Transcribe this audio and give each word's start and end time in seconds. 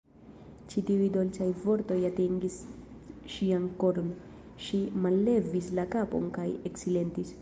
Ĉi 0.69 0.81
tiuj 0.85 1.09
dolĉaj 1.17 1.49
vortoj 1.65 1.97
atingis 2.09 2.57
ŝian 3.35 3.69
koron; 3.83 4.09
ŝi 4.69 4.81
mallevis 5.05 5.69
la 5.81 5.87
kapon 5.97 6.31
kaj 6.41 6.49
eksilentis. 6.73 7.29